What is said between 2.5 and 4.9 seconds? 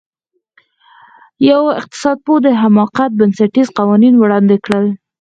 حماقت بنسټیز قوانین وړاندې کړل.